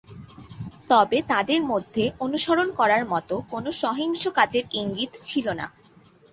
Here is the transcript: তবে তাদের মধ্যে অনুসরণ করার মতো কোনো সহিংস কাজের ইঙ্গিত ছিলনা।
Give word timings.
তবে 0.89 1.17
তাদের 1.31 1.59
মধ্যে 1.71 2.03
অনুসরণ 2.19 2.67
করার 2.79 3.03
মতো 3.05 3.35
কোনো 3.51 3.69
সহিংস 3.81 4.23
কাজের 4.37 4.65
ইঙ্গিত 4.73 5.11
ছিলনা। 5.27 5.65